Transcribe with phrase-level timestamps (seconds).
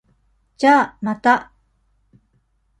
[0.57, 1.51] じゃあ、また。